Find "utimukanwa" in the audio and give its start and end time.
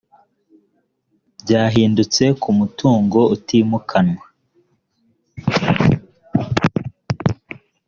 3.35-4.23